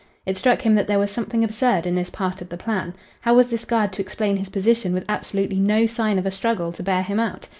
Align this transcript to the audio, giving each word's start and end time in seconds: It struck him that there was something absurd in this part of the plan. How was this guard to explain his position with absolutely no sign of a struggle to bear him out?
It 0.25 0.35
struck 0.35 0.63
him 0.63 0.73
that 0.73 0.87
there 0.87 0.97
was 0.97 1.11
something 1.11 1.43
absurd 1.43 1.85
in 1.85 1.93
this 1.93 2.09
part 2.09 2.41
of 2.41 2.49
the 2.49 2.57
plan. 2.57 2.95
How 3.19 3.35
was 3.35 3.51
this 3.51 3.65
guard 3.65 3.93
to 3.93 4.01
explain 4.01 4.37
his 4.37 4.49
position 4.49 4.93
with 4.93 5.05
absolutely 5.07 5.59
no 5.59 5.85
sign 5.85 6.17
of 6.17 6.25
a 6.25 6.31
struggle 6.31 6.71
to 6.71 6.81
bear 6.81 7.03
him 7.03 7.19
out? 7.19 7.49